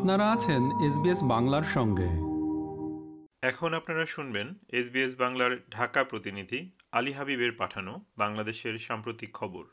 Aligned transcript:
আপনারা 0.00 0.32
আছেন 0.32 0.62
এসবিএস 0.86 1.20
বাংলার 1.22 1.62
সঙ্গে। 1.62 2.08
এখন 3.42 3.74
আপনারা 3.74 4.06
শুনবেন 4.06 4.54
এসবিএস 4.72 5.12
বাংলার 5.18 5.56
ঢাকা 5.70 6.04
প্রতিনিধি 6.04 6.70
আলী 6.92 7.12
হাবিবের 7.12 7.52
পাঠানো 7.52 8.00
বাংলাদেশের 8.18 8.78
সাম্প্রতিক 8.78 9.30
খবর। 9.32 9.64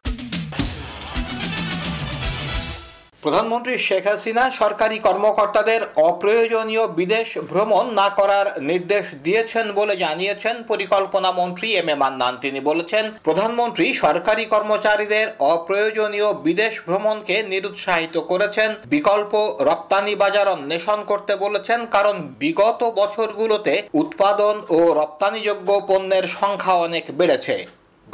প্রধানমন্ত্রী 3.23 3.73
শেখ 3.87 4.05
হাসিনা 4.09 4.43
সরকারি 4.61 4.97
কর্মকর্তাদের 5.07 5.81
অপ্রয়োজনীয় 6.09 6.83
বিদেশ 6.99 7.27
ভ্রমণ 7.51 7.85
না 7.99 8.07
করার 8.09 8.47
নির্দেশ 8.69 9.05
দিয়েছেন 9.25 9.65
বলে 9.79 9.93
জানিয়েছেন 9.95 10.55
পরিকল্পনা 10.71 11.29
মন্ত্রী 11.39 11.67
এম 11.81 11.89
এ 11.93 11.95
মান্নান। 12.01 12.33
তিনি 12.43 12.59
বলেছেন, 12.69 13.03
প্রধানমন্ত্রী 13.27 13.85
সরকারি 14.03 14.43
কর্মচারীদের 14.45 15.27
অপ্রয়োজনীয় 15.53 16.29
বিদেশ 16.47 16.73
ভ্রমণকে 16.87 17.35
নিরুৎসাহিত 17.51 18.15
করেছেন, 18.31 18.69
বিকল্প 18.93 19.33
রপ্তানি 19.69 20.13
বাজার 20.15 20.47
অন্বেষণ 20.47 20.99
করতে 21.11 21.33
বলেছেন, 21.35 21.79
কারণ 21.95 22.15
বিগত 22.43 22.81
বছরগুলোতে 22.99 23.73
উৎপাদন 23.93 24.55
ও 24.69 24.79
রপ্তানিযোগ্য 25.01 25.69
পণ্যের 25.89 26.25
সংখ্যা 26.39 26.73
অনেক 26.85 27.05
বেড়েছে। 27.19 27.55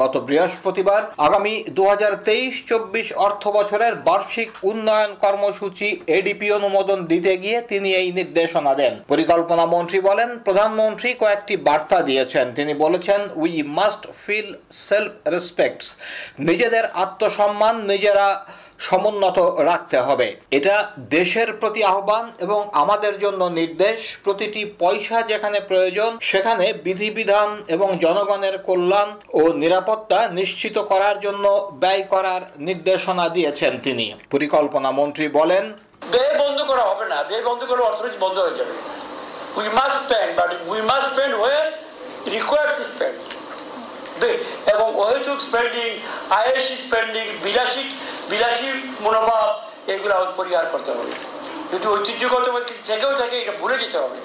গত 0.01 0.13
বৃহস্পতিবার 0.27 1.01
আগামী 1.27 1.53
দু 1.77 1.83
হাজার 1.91 2.13
তেইশ 2.27 2.53
চব্বিশ 2.69 3.07
অর্থ 3.27 3.43
বছরের 3.57 3.93
বার্ষিক 4.07 4.49
উন্নয়ন 4.71 5.11
কর্মসূচি 5.23 5.87
এডিপি 6.19 6.47
অনুমোদন 6.51 6.99
দিতে 7.11 7.33
গিয়ে 7.43 7.59
তিনি 7.71 7.89
এই 8.01 8.09
নির্দেশনা 8.19 8.73
দেন। 8.81 8.93
পরিকল্পনা 9.11 9.65
মন্ত্রী 9.75 9.99
বলেন, 10.09 10.29
প্রধানমন্ত্রী 10.45 11.09
কয়েকটি 11.21 11.55
বার্তা 11.67 11.97
দিয়েছেন। 12.01 12.45
তিনি 12.57 12.73
বলেছেন 12.83 13.21
we 13.43 13.51
must 13.77 14.03
feel 14.23 14.49
self 14.87 15.11
respects 15.33 15.87
নিজেদের 16.49 16.85
আত্মসম্মান, 17.03 17.75
নিজেরা 17.91 18.27
সমুন্নত 18.79 19.39
রাখতে 19.39 19.97
হবে। 19.97 20.27
এটা 20.51 20.75
দেশের 20.97 21.53
প্রতি 21.53 21.83
আহ্বান 21.83 22.31
এবং 22.39 22.69
আমাদের 22.73 23.13
জন্য 23.19 23.41
নির্দেশ। 23.43 24.17
প্রতিটি 24.23 24.61
পয়সা 24.79 25.21
যেখানে 25.21 25.59
প্রয়োজন, 25.59 26.17
সেখানে 26.21 26.73
বিধিবিধান 26.85 27.63
এবং 27.67 27.97
জনগণের 27.97 28.57
কল্যাণ 28.57 29.09
ও 29.33 29.41
নিরাপত্তা 29.53 30.27
নিশ্চিত 30.27 30.77
করার 30.79 31.19
জন্য 31.19 31.69
ব্যয় 31.71 32.03
করার 32.03 32.41
নির্দেশনা 32.57 33.29
দিয়েছেন 33.29 33.79
তিনি। 33.83 34.13
পরিকল্পনা 34.31 34.91
মন্ত্রী 34.91 35.27
বলেন 35.27 35.73
ব্যয় 36.11 36.33
বন্ধ 36.39 36.61
করা 36.61 36.83
হবে 36.89 37.05
না। 37.09 37.17
ব্যয় 37.23 37.43
বন্ধ 37.49 37.61
করলে 37.63 37.83
অর্থনীতি 37.83 38.17
বন্ধ 38.25 38.37
হয়ে 38.39 38.57
যাবে। 38.59 38.73
We 39.59 39.67
must 39.79 39.97
spend 40.03 40.35
but 40.39 40.49
we 40.67 40.81
must 40.81 41.07
spend 41.11 41.33
where 41.35 41.65
required 42.35 42.71
to 42.77 42.83
spend 42.93 43.17
এবং 44.73 44.87
অহেতুক 45.03 45.39
স্পেন্ডিং 45.47 45.89
আয়েসি 46.29 46.75
স্পেন্ডিং 46.83 47.25
বিলাসী 47.43 47.83
বিলাসী 48.33 48.67
মনোভাব 49.05 49.47
এগুলো 49.93 50.15
পরিহার 50.39 50.65
করতে 50.73 50.91
হবে। 50.95 51.13
যদি 51.71 51.85
ঐতিহ্যগত 51.93 52.45
থেকেও 52.89 53.13
থাকে 53.21 53.35
এটা 53.43 53.53
ভুলে 53.61 53.75
যেতে 53.83 53.97
হবে। 54.03 54.17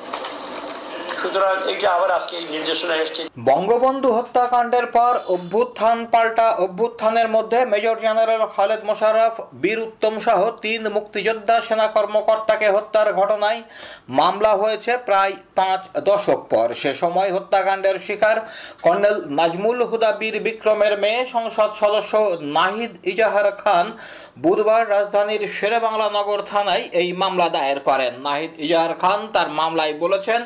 সুতরাং 1.20 1.56
এইটা 1.72 1.88
আবার 1.96 2.10
আজকে 2.18 2.36
নির্দেশনা 2.54 2.94
এসছে। 3.02 3.22
বঙ্গবন্ধু 3.50 4.08
হত্যাকাণ্ডের 4.18 4.86
পর 4.96 5.12
অভ্যুত্থান 5.34 5.98
পাল্টা, 6.12 6.46
অভ্যুত্থানের 6.64 7.28
মধ্যে 7.36 7.58
মেজর 7.72 7.96
জেনারেল 8.06 8.42
খালেদ 8.54 8.82
বীর 9.62 9.78
উত্তম 9.86 10.14
সহ 10.26 10.40
তিন 10.64 10.82
মুক্তিযোদ্ধা 10.96 11.56
সেনা 11.66 11.86
কর্মকর্তাকে 11.96 12.68
হত্যার 12.76 13.08
ঘটনায় 13.20 13.60
মামলা 14.18 14.52
হয়েছে 14.62 14.92
প্রায় 15.08 15.34
পাঁচ 15.58 15.80
দশক 16.08 16.40
পর। 16.52 16.66
সে 16.82 16.92
সময় 17.02 17.30
হত্যাকাণ্ডের 17.36 17.96
শিকার 18.06 18.36
কর্নেল 18.84 19.16
নাজমুল 19.38 19.78
হুদা 19.90 20.10
বীর 20.20 20.36
বিক্রমের 20.46 20.94
মেয়ে, 21.02 21.20
সংসদ 21.34 21.70
সদস্য 21.82 22.12
নাহিদ 22.56 22.92
ইজাহার 23.12 23.48
খান 23.62 23.86
বুধবার 24.44 24.82
রাজধানীর 24.94 25.42
শেরেবাংলা 25.56 26.08
নগর 26.16 26.40
থানায় 26.50 26.84
এই 27.00 27.08
মামলা 27.22 27.48
দায়ের 27.56 27.80
করেন। 27.88 28.12
নাহিদ 28.26 28.52
ইজাহার 28.66 28.94
খান 29.02 29.18
তার 29.34 29.48
মামলায় 29.60 29.94
বলেছেন, 30.04 30.40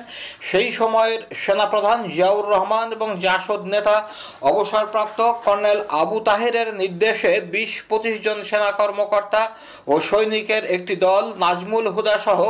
সেই 0.48 0.61
সময়ের 0.72 1.20
সেনাপ্রধান 1.42 1.98
জিয়াউর 2.08 2.46
রহমান 2.46 2.86
এবং 2.92 3.08
জাসদ 3.18 3.60
নেতা 3.66 3.96
অবসরপ্রাপ্ত 4.42 5.18
কর্নেল 5.44 5.80
আবু 5.94 6.18
তাহেরের 6.20 6.68
নির্দেশে 6.74 7.32
বিশ 7.52 7.72
পঁচিশ 7.88 8.16
জন 8.26 8.38
সেনা 8.42 8.70
কর্মকর্তা 8.72 9.42
ও 9.86 9.94
সৈনিকের 10.00 10.64
একটি 10.76 10.94
দল 10.98 11.24
নাজমুল 11.36 11.86
হুদা 11.94 12.16
সহ 12.18 12.40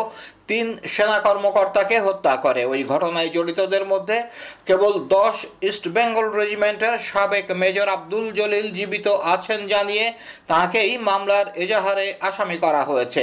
তিন 0.52 0.68
সেনা 0.94 1.18
কর্মকর্তাকে 1.26 1.96
হত্যা 2.06 2.34
করে। 2.44 2.62
ওই 2.72 2.80
ঘটনায় 2.92 3.30
জড়িতদের 3.36 3.84
মধ্যে 3.92 4.18
কেবল 4.68 4.92
দশ 5.16 5.36
ইস্ট 5.68 5.84
বেঙ্গল 5.96 6.26
রেজিমেন্টের 6.40 6.94
সাবেক 7.10 7.46
মেজর 7.60 7.88
আব্দুল 7.96 8.26
জলিল 8.38 8.66
জীবিত 8.78 9.06
আছেন 9.34 9.60
জানিয়ে 9.72 10.06
তাকেই 10.52 10.92
মামলার 11.08 11.46
এজাহারে 11.64 12.06
আসামি 12.28 12.56
করা 12.64 12.82
হয়েছে। 12.90 13.22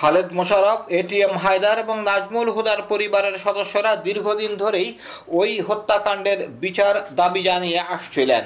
খালেদ 0.00 0.28
মোশারফ 0.38 0.80
এটিএম 1.00 1.34
হায়দার 1.42 1.76
এবং 1.84 1.96
নাজমুল 2.08 2.48
হুদার 2.54 2.80
পরিবারের 2.90 3.36
সদস্যরা 3.44 3.92
দীর্ঘদিন 4.06 4.52
ধরেই 4.62 4.88
ওই 5.40 5.50
হত্যাকাণ্ডের 5.68 6.40
বিচার 6.64 6.94
দাবি 7.20 7.42
জানিয়ে 7.48 7.80
আসছিলেন। 7.94 8.44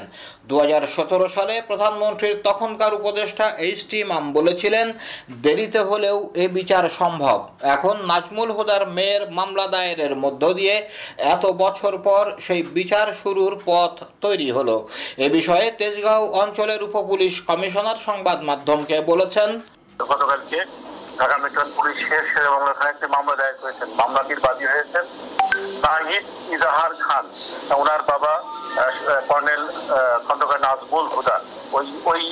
দুহাজার 0.48 0.84
সতেরো 0.96 1.26
সালে 1.36 1.54
প্রধানমন্ত্রীর 1.68 2.36
তখনকার 2.48 2.92
উপদেষ্টা 3.00 3.46
এইচ 3.66 3.80
টি 3.90 3.98
মাম 4.10 4.24
বলেছিলেন, 4.38 4.86
দেরিতে 5.44 5.80
হলেও 5.90 6.16
এ 6.44 6.46
বিচার 6.58 6.84
সম্ভব। 7.00 7.38
এখন 7.74 7.96
নাজমুল 8.10 8.50
হুদার 8.56 8.82
মেয়ের 8.96 9.22
মামলা 9.38 9.66
দায়েরের 9.74 10.14
মধ্য 10.24 10.42
দিয়ে 10.58 10.74
এত 11.34 11.44
বছর 11.62 11.92
পর 12.06 12.24
সেই 12.46 12.62
বিচার 12.78 13.06
শুরুর 13.22 13.54
পথ 13.68 13.92
তৈরি 14.24 14.48
হলো। 14.56 14.76
এ 15.24 15.26
বিষয়ে 15.38 15.66
তেজগাঁও 15.80 16.24
অঞ্চলের 16.42 16.80
উপপুলিশ 16.88 17.34
কমিশনার 17.48 17.98
সংবাদ 18.08 18.38
মাধ্যমকে 18.50 18.96
বলেছেন, 19.10 19.48
গতকালকে 20.12 20.58
ঢাকা 21.18 21.36
মেট্রোল 21.42 21.68
বাংলা 22.54 22.72
থানায় 22.76 22.92
একটি 22.94 23.06
মামলা 23.14 23.34
দায়ের 23.40 23.56
করেছেন। 23.62 23.88
মামলাটির 24.00 24.40
বাদী 24.44 24.64
হয়েছেন 24.72 25.04
তাহিদ 25.84 26.24
ইজাহার 26.54 26.92
খান। 27.04 27.24
ওনার 27.82 28.02
বাবা 28.10 28.32
কর্নেল 29.30 29.62
খন্দকার 30.26 30.60
নাজমুল 30.66 31.06
হুদা। 31.14 31.36
ওই 31.76 31.86
ওই 32.10 32.22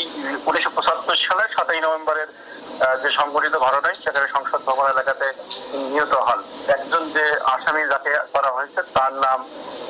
উনিশশো 0.49 0.71
পঁচাত্তর 0.77 1.23
সালে 1.27 1.45
সাতই 1.55 1.81
নভেম্বরের 1.87 2.29
যে 3.03 3.11
সংঘটিত 3.19 3.55
ঘটনায় 3.67 3.97
সেখানে 4.05 4.27
সংসদ 4.35 4.61
ভবন 4.69 4.87
এলাকাতে 4.95 5.27
নিহত 5.93 6.15
হন। 6.27 6.41
একজন 6.77 7.03
যে 7.17 7.25
আসামি 7.55 7.83
যাকে 7.93 8.13
করা 8.35 8.51
হয়েছে, 8.57 8.81
তার 8.97 9.13
নাম 9.25 9.39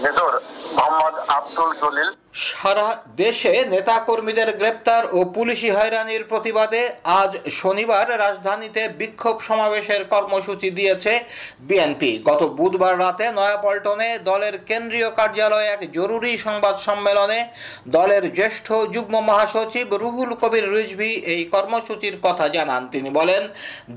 মেজর 0.02 0.32
মোহাম্মদ 0.76 1.14
আব্দুল 1.38 1.70
জলিল। 1.82 2.10
সারা 2.36 2.88
দেশে 3.16 3.52
নেতাকর্মীদের 3.74 4.50
গ্রেপ্তার 4.56 5.02
ও 5.12 5.18
পুলিশি 5.36 5.70
হয়রানির 5.70 6.24
প্রতিবাদে 6.24 6.82
আজ 7.20 7.32
শনিবার 7.50 8.06
রাজধানীতে 8.18 8.82
বিক্ষোভ 9.00 9.36
সমাবেশের 9.42 10.02
কর্মসূচি 10.04 10.68
দিয়েছে 10.70 11.12
বিএনপি। 11.60 12.10
গত 12.24 12.42
বুধবার 12.58 12.94
রাতে 12.98 13.26
নয়াপল্টনে 13.32 14.18
দলের 14.18 14.54
কেন্দ্রীয় 14.58 15.10
কার্যালয়ে 15.10 15.70
এক 15.74 15.92
জরুরি 15.92 16.32
সংবাদ 16.38 16.76
সম্মেলনে 16.78 17.40
দলের 17.88 18.34
জ্যেষ্ঠ 18.34 18.66
যুগ্ম 18.94 19.14
মহাসচিব 19.20 19.86
রুহুল 19.94 20.32
কবির 20.40 20.66
রিজভি 20.74 21.12
এই 21.34 21.42
কর্মসূচির 21.44 22.16
কথা 22.22 22.48
জানান। 22.48 22.82
তিনি 22.88 23.10
বলেন, 23.10 23.42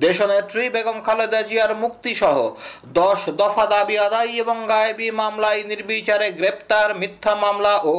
দেশনেত্রী 0.05 0.63
বেগম 0.69 0.97
খালেদা 1.01 1.41
জিয়ার 1.41 1.73
মুক্তি 1.75 2.11
সহ 2.15 2.37
দশ 2.93 3.19
দফা 3.41 3.65
দাবি 3.65 3.95
আদায় 3.97 4.31
এবং 4.43 4.57
গায়েবী 4.67 5.07
মামলায় 5.11 5.63
নির্বিচারে 5.63 6.27
গ্রেপ্তার, 6.31 6.95
মিথ্যা 6.95 7.33
মামলা 7.35 7.73
ও 7.83 7.95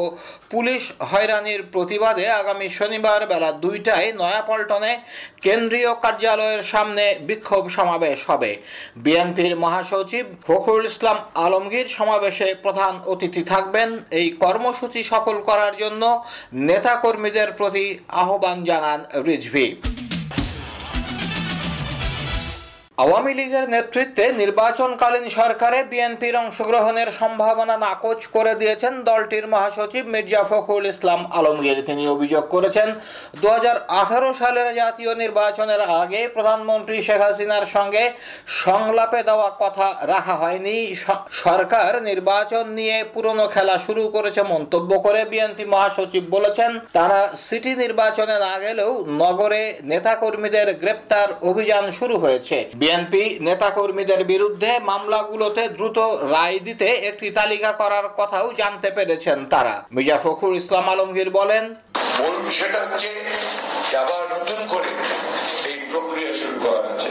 পুলিশ 0.53 0.83
হয়রানির 1.11 1.63
প্রতিবাদে 1.75 2.27
আগামী 2.41 2.69
শনিবার 2.79 3.21
বেলা 3.31 3.51
দুইটায় 3.65 4.09
নয়াপল্টনে 4.21 4.93
কেন্দ্রীয় 5.45 5.93
কার্যালয়ের 6.05 6.63
সামনে 6.73 7.05
বিক্ষোভ 7.29 7.65
সমাবেশ 7.69 8.19
হবে। 8.31 8.51
বিএনপির 8.97 9.55
মহাসচিব 9.65 10.25
ফখরুল 10.47 10.85
ইসলাম 10.93 11.19
আলমগীর 11.45 11.89
সমাবেশে 11.89 12.49
প্রধান 12.65 12.95
অতিথি 13.13 13.43
থাকবেন। 13.53 13.89
এই 14.21 14.27
কর্মসূচি 14.45 15.01
সফল 15.13 15.37
করার 15.49 15.75
জন্য 15.83 16.03
নেতাকর্মীদের 16.69 17.49
প্রতি 17.53 17.87
আহ্বান 18.23 18.59
জানান 18.65 19.01
রিজভি। 19.27 19.67
আওয়ামী 23.03 23.33
লীগের 23.39 23.67
নেতৃত্বে 23.75 24.25
নির্বাচনকালীন 24.43 25.27
সরকারে 25.39 25.79
বিএনপির 25.91 26.35
অংশগ্রহণের 26.43 27.09
সম্ভাবনা 27.21 27.75
নাকচ 27.85 28.21
করে 28.37 28.53
দিয়েছেন 28.61 28.93
দলটির 29.09 29.47
মহাসচিব 29.53 30.05
মির্জা 30.15 30.43
ফখরুল 30.51 30.87
ইসলাম 30.93 31.21
আলমগীর। 31.39 31.79
তিনি 31.89 32.03
অভিযোগ 32.15 32.45
করেছেন 32.55 32.89
দু 33.41 33.47
সালের 34.41 34.69
জাতীয় 34.81 35.13
নির্বাচনের 35.23 35.83
আগে 36.03 36.21
প্রধানমন্ত্রী 36.35 36.97
শেখ 37.07 37.21
হাসিনার 37.27 37.67
সঙ্গে 37.77 38.05
সংলাপে 38.65 39.21
দেওয়া 39.29 39.49
কথা 39.63 39.87
রাখা 40.13 40.35
হয়নি। 40.43 40.77
সরকার 41.45 41.93
নির্বাচন 42.11 42.65
নিয়ে 42.79 42.97
পুরনো 43.15 43.47
খেলা 43.55 43.77
শুরু 43.87 44.03
করেছে 44.17 44.41
মন্তব্য 44.53 44.91
করে 45.07 45.21
বিএনপি 45.33 45.65
মহাসচিব 45.75 46.25
বলেছেন, 46.37 46.71
তারা 46.97 47.21
সিটি 47.47 47.73
নির্বাচনে 47.83 48.37
না 48.47 48.55
গেলেও 48.65 48.93
নগরে 49.23 49.63
নেতাকর্মীদের 49.91 50.69
গ্রেপ্তার 50.83 51.29
অভিযান 51.51 51.85
শুরু 51.99 52.17
হয়েছে। 52.25 52.59
বিএনপি 52.91 53.25
নেতাকর্মীদের 53.49 54.23
বিরুদ্ধে 54.33 54.71
মামলাগুলোতে 54.91 55.63
দ্রুত 55.77 55.99
রায় 56.35 56.59
দিতে 56.67 56.89
একটি 57.11 57.29
তালিকা 57.39 57.71
করার 57.81 58.07
কথাও 58.19 58.47
জানতে 58.61 58.89
পেরেছেন 58.97 59.39
তারা। 59.53 59.75
মির্জা 59.95 60.17
ফখরুল 60.25 60.57
ইসলাম 60.63 60.87
আলমগীর 60.93 61.31
বলেন 61.39 61.65
সেটা 62.59 62.79
হচ্ছে 62.85 63.09
আবার 64.03 64.23
নতুন 64.35 64.61
করে 64.73 64.91
এই 65.71 65.77
প্রক্রিয়া 65.91 66.33
শুরু 66.41 66.57
করা 66.65 66.81
হচ্ছে। 66.87 67.11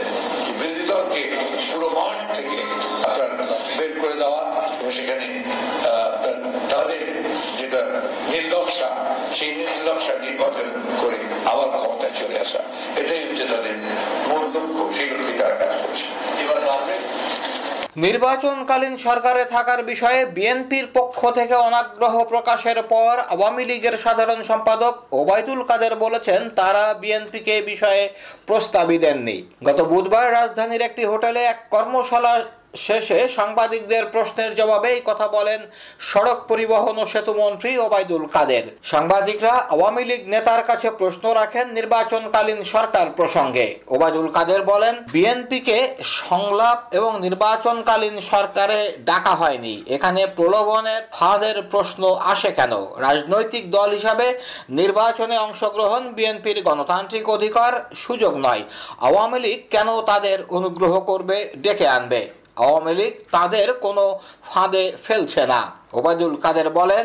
নির্বাচনকালীন 18.04 18.94
সরকারে 19.06 19.42
থাকার 19.54 19.80
বিষয়ে 19.82 20.20
বিএনপির 20.36 20.86
পক্ষ 20.96 21.18
থেকে 21.38 21.54
অনাগ্রহ 21.68 22.14
প্রকাশের 22.32 22.78
পর 22.92 23.14
আওয়ামী 23.34 23.64
লীগের 23.70 23.96
সাধারণ 24.04 24.40
সম্পাদক 24.50 24.94
ওবায়দুল 25.20 25.60
কাদের 25.68 25.94
বলেছেন, 26.04 26.40
তারা 26.60 26.84
বিএনপিকে 27.02 27.54
বিষয়ে 27.62 28.02
প্রস্তাবই 28.48 28.98
দেননি। 29.04 29.36
গত 29.66 29.78
বুধবার 29.90 30.26
রাজধানীর 30.32 30.86
একটি 30.88 31.02
হোটেলে 31.04 31.40
এক 31.44 31.58
কর্মশালা 31.74 32.32
শেষে 32.74 33.28
সাংবাদিকদের 33.28 34.04
প্রশ্নের 34.06 34.54
জবাবে 34.54 34.88
এই 34.92 35.02
কথা 35.04 35.28
বলেন 35.28 35.60
সড়ক 35.98 36.38
পরিবহন 36.48 36.98
ও 36.98 37.06
সেতু 37.06 37.34
মন্ত্রী 37.34 37.78
ওবায়দুল 37.78 38.26
কাদের। 38.26 38.64
সাংবাদিকরা 38.82 39.54
আওয়ামী 39.74 40.04
লীগ 40.04 40.22
নেতার 40.28 40.62
কাছে 40.64 40.90
প্রশ্ন 40.90 41.32
রাখেন 41.32 41.66
নির্বাচনকালীন 41.68 42.64
সরকার 42.64 43.06
প্রসঙ্গে। 43.16 43.80
ওবায়দুল 43.88 44.28
কাদের 44.30 44.62
বলেন, 44.62 44.94
বিএনপিকে 45.12 45.94
সংলাপ 46.02 46.78
এবং 46.90 47.20
নির্বাচনকালীন 47.20 48.20
সরকারে 48.20 48.78
ডাকা 49.04 49.34
হয়নি। 49.34 49.84
এখানে 49.86 50.26
প্রলোভনের 50.26 51.02
ফাঁদের 51.12 51.62
প্রশ্ন 51.62 52.02
আসে 52.32 52.52
কেন? 52.52 52.72
রাজনৈতিক 52.96 53.70
দল 53.70 53.90
হিসাবে 53.90 54.38
নির্বাচনে 54.70 55.38
অংশগ্রহণ 55.38 56.12
বিএনপির 56.12 56.62
গণতান্ত্রিক 56.62 57.28
অধিকার 57.28 57.72
সুযোগ 57.94 58.32
নয়। 58.36 58.62
আওয়ামী 58.98 59.38
লীগ 59.38 59.60
কেন 59.70 59.88
তাদের 60.00 60.38
অনুগ্রহ 60.50 61.00
করবে, 61.00 61.50
ডেকে 61.56 61.88
আনবে? 61.88 62.39
আওয়ামী 62.64 62.92
লীগ 62.98 63.12
তাদের 63.36 63.68
কোনো 63.84 64.04
ফাঁদে 64.50 64.84
ফেলছে 65.06 65.42
না। 65.52 65.60
ওবায়দুল 65.98 66.34
কাদের 66.44 66.68
বলেন 66.80 67.04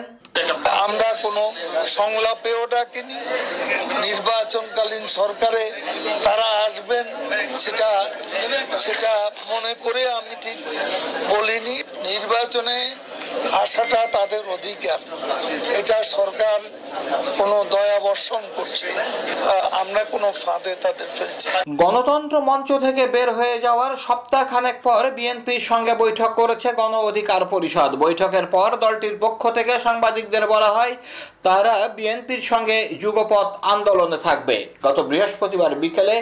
আমরা 0.86 1.10
কোনো 1.26 1.44
সংলাপেও 2.00 2.62
ডাকিনি 2.74 3.20
নির্বাচনকালীন 4.06 5.06
সরকারে 5.20 5.64
তারা 6.26 6.48
আসবেন, 6.68 7.06
সেটা 7.64 7.90
সেটা 8.84 9.14
মনে 9.52 9.74
করে 9.84 10.02
আমি 10.20 10.34
ঠিক 10.44 10.60
বলিনি। 11.34 11.76
নির্বাচনে 12.10 12.78
আসাটা 13.64 14.02
তাদের 14.18 14.44
অধিকার। 14.56 15.00
এটা 15.80 15.98
সরকার 16.16 16.60
কোনো 17.40 17.58
দয়া 17.74 17.98
বর্ষণ 18.08 18.44
করছে 18.56 18.88
আমরা 19.82 20.02
কোনো 20.14 20.28
ফাঁদে 20.44 20.74
তাদের 20.84 21.10
ফেলছি। 21.18 21.48
গণতন্ত্র 21.82 22.36
মঞ্চ 22.50 22.70
থেকে 22.86 23.04
বের 23.16 23.30
হয়ে 23.40 23.58
যাওয়ার 23.66 23.92
সপ্তাহখানেক 24.06 24.78
পর 24.88 25.02
বিএনপির 25.18 25.64
সঙ্গে 25.72 25.94
বৈঠক 26.04 26.32
করেছে 26.42 26.70
গণ 26.80 26.94
অধিকার 27.10 27.42
পরিষদ। 27.54 27.92
বৈঠকের 28.04 28.46
পর 28.56 28.70
দলটির 28.84 29.16
পক্ষ 29.24 29.42
থেকে 29.58 29.74
সাংবাদিকদের 29.86 30.44
বলা 30.54 30.70
হয়, 30.78 30.94
তারা 31.48 31.76
বিএনপির 31.98 32.42
সঙ্গে 32.52 32.78
যুগপথ 33.04 33.50
আন্দোলনে 33.74 34.18
থাকবে। 34.28 34.58
গত 34.86 34.98
বৃহস্পতিবার 35.10 35.72
বিকেলে 35.84 36.16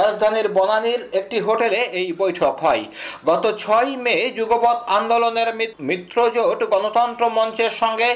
রাজধানীর 0.00 0.48
বনানীর 0.56 1.00
একটি 1.20 1.36
হোটেলে 1.46 1.80
এই 2.00 2.08
বৈঠক 2.22 2.54
হয়। 2.64 2.82
গত 3.30 3.44
ছয় 3.62 3.90
মে 4.04 4.16
যুগপথ 4.38 4.78
আন্দোলনের 4.98 5.48
মিত্রজোট 5.88 6.60
গণতন্ত্র 6.72 7.24
মঞ্চের 7.38 7.72
সঙ্গে 7.82 8.08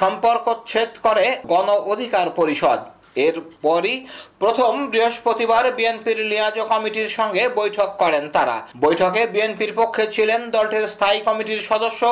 সম্পর্ক 0.00 0.44
ছেদ 0.70 0.90
করে 1.06 1.24
গণ 1.52 1.61
অধিকার 1.70 2.30
পরিষদ। 2.30 2.80
এরপরই 3.26 3.96
প্রথম 4.42 4.72
বৃহস্পতিবার 4.92 5.64
বিএনপির 5.78 6.18
লিয়াজ 6.30 6.56
কমিটির 6.72 7.10
সঙ্গে 7.18 7.42
বৈঠক 7.60 7.90
করেন 8.02 8.24
তারা। 8.36 8.56
বৈঠকে 8.84 9.22
বিএনপির 9.34 9.72
পক্ষে 9.80 10.04
ছিলেন 10.14 10.40
দলটির 10.54 10.84
স্থায়ী 10.94 11.18
কমিটির 11.28 11.62
সদস্য 11.70 12.02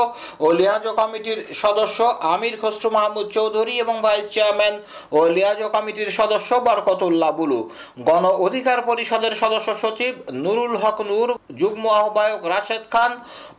ও 0.45 0.47
লিয়াজ 0.59 0.85
কমিটির 1.01 1.41
সদস্য 1.63 1.99
আমির 2.35 2.55
খসরু 2.63 2.89
মাহমুদ 2.97 3.27
চৌধুরী 3.37 3.75
এবং 3.85 3.95
ভাইস 4.05 4.27
চেয়ারম্যান 4.35 4.75
ও 5.17 5.19
লিয়াজ 5.37 5.61
কমিটির 5.75 6.11
সদস্য 6.19 6.51
বরকতুল্লাহ 6.67 7.31
বুলু। 7.39 7.61
গণ 8.09 8.25
অধিকার 8.47 8.79
পরিষদের 8.89 9.35
সদস্য 9.43 9.69
সচিব 9.83 10.15
নুরুল 10.45 10.75
হক 10.83 10.99
নূর, 11.11 11.29
যুগ্ম 11.61 11.85
আহ্বায়ক 12.01 12.43
রাশেদ 12.53 12.85
খান 12.93 13.13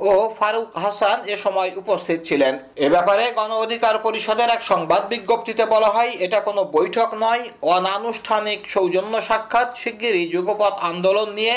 ও 0.10 0.12
ফারুক 0.38 0.70
হাসান 0.84 1.18
এ 1.34 1.36
সময় 1.44 1.70
উপস্থিত 1.82 2.20
ছিলেন। 2.30 2.54
এ 2.86 2.88
ব্যাপারে 2.94 3.24
গণ 3.40 3.52
অধিকার 3.66 3.96
পরিষদের 4.06 4.50
এক 4.56 4.62
সংবাদ 4.72 5.02
বিজ্ঞপ্তিতে 5.12 5.64
বলা 5.74 5.90
হয়, 5.96 6.12
এটা 6.26 6.40
কোনো 6.48 6.62
বৈঠক 6.78 7.10
নয় 7.31 7.45
অনানুষ্ঠানিক 7.75 8.60
সৌজন্য 8.74 9.13
সাক্ষাৎ 9.30 9.69
শিগগিরই 9.81 10.25
যুগপথ 10.33 10.75
আন্দোলন 10.92 11.30
নিয়ে 11.39 11.56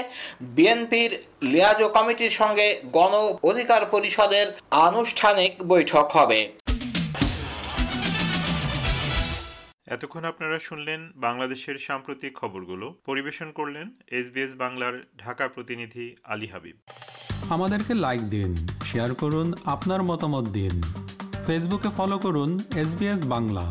বিএনপির 0.57 1.11
লিয়াজো 1.53 1.87
কমিটির 1.89 2.33
সঙ্গে 2.41 2.67
গণ 2.93 3.13
অধিকার 3.51 3.83
পরিষদের 3.87 4.47
আনুষ্ঠানিক 4.89 5.53
বৈঠক 5.69 6.07
হবে। 6.17 6.41
এতক্ষণ 9.95 10.25
আপনারা 10.25 10.59
শুনলেন 10.59 11.01
বাংলাদেশের 11.17 11.77
সাম্প্রতিক 11.87 12.33
খবরগুলো। 12.41 12.87
পরিবেশন 13.07 13.49
করলেন 13.51 13.87
এসবিএস 14.19 14.53
বাংলার 14.63 14.95
ঢাকা 15.19 15.45
প্রতিনিধি 15.49 16.07
আলী 16.25 16.49
হাবিব। 16.53 16.77
আমাদেরকে 17.51 17.93
লাইক 18.05 18.23
দিন 18.35 18.51
শেয়ার 18.89 19.11
করুন 19.15 19.49
আপনার 19.75 20.01
মতামত 20.03 20.47
দিন। 20.59 20.75
ফেসবুকে 21.47 21.91
ফলো 21.97 22.17
করুন 22.19 22.51
এস 22.83 22.91
বাংলা। 23.35 23.65